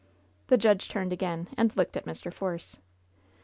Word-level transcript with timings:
The 0.47 0.57
judge 0.57 0.89
turned 0.89 1.13
again 1.13 1.47
and 1.59 1.77
looked 1.77 1.95
at 1.95 2.07
Mr. 2.07 2.33
Force. 2.33 2.79